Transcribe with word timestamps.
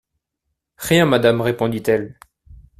Rien, 0.79 1.05
madame, 1.05 1.41
répondit-elle. 1.41 2.17